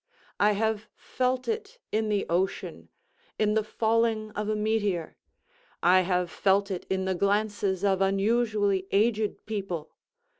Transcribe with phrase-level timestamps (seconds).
[0.39, 5.15] I have felt it in the ocean—in the falling of a meteor.
[5.83, 9.91] I have felt it in the glances of unusually aged people.